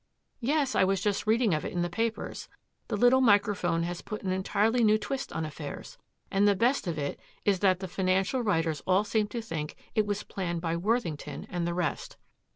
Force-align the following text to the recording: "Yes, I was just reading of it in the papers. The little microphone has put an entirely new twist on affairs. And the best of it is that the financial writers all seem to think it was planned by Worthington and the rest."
"Yes, 0.39 0.73
I 0.73 0.83
was 0.83 0.99
just 0.99 1.27
reading 1.27 1.53
of 1.53 1.63
it 1.63 1.71
in 1.73 1.83
the 1.83 1.87
papers. 1.87 2.49
The 2.87 2.97
little 2.97 3.21
microphone 3.21 3.83
has 3.83 4.01
put 4.01 4.23
an 4.23 4.31
entirely 4.31 4.83
new 4.83 4.97
twist 4.97 5.31
on 5.31 5.45
affairs. 5.45 5.99
And 6.31 6.47
the 6.47 6.55
best 6.55 6.87
of 6.87 6.97
it 6.97 7.19
is 7.45 7.59
that 7.59 7.81
the 7.81 7.87
financial 7.87 8.41
writers 8.41 8.81
all 8.87 9.03
seem 9.03 9.27
to 9.27 9.43
think 9.43 9.75
it 9.93 10.07
was 10.07 10.23
planned 10.23 10.59
by 10.59 10.75
Worthington 10.75 11.45
and 11.51 11.67
the 11.67 11.75
rest." 11.75 12.17